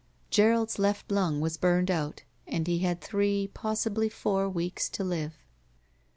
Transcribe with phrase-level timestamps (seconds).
[0.31, 5.33] Gerald's left lung was burned out and he had three, possibly four, weeks to live.